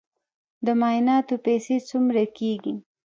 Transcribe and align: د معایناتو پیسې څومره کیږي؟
د 0.65 0.67
معایناتو 0.81 1.35
پیسې 1.45 1.75
څومره 1.89 2.21
کیږي؟ 2.37 2.73